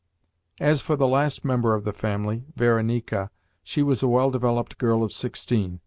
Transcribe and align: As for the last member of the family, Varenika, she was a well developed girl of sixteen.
As 0.59 0.81
for 0.81 0.95
the 0.95 1.07
last 1.07 1.45
member 1.45 1.75
of 1.75 1.83
the 1.83 1.93
family, 1.93 2.43
Varenika, 2.55 3.29
she 3.61 3.83
was 3.83 4.01
a 4.01 4.07
well 4.07 4.31
developed 4.31 4.79
girl 4.79 5.03
of 5.03 5.13
sixteen. 5.13 5.79